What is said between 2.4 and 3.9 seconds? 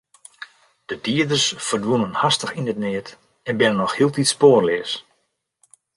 yn it neat en binne